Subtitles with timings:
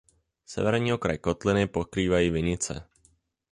[0.45, 2.87] Severní okraj kotliny pokrývají vinice.